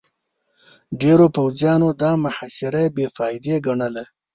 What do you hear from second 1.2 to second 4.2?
پوځيانو دا محاصره بې فايدې ګڼله.